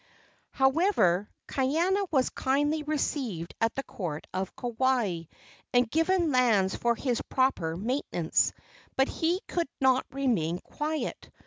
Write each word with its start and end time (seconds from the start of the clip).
However, 0.49 1.29
Kaiana 1.47 2.07
was 2.09 2.31
kindly 2.31 2.81
received 2.81 3.53
at 3.61 3.75
the 3.75 3.83
court 3.83 4.25
of 4.33 4.55
Kauai, 4.55 5.25
and 5.75 5.91
given 5.91 6.31
lands 6.31 6.73
for 6.73 6.95
his 6.95 7.21
proper 7.29 7.77
maintenance. 7.77 8.51
But 8.95 9.09
he 9.09 9.41
could 9.47 9.67
not 9.79 10.07
remain 10.09 10.57
quiet. 10.57 11.29